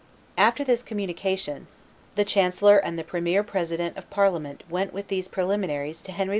[0.35, 1.67] After this communication,
[2.15, 6.29] the chancellor and the premier president of parliament went with these preliminaries to Henry V.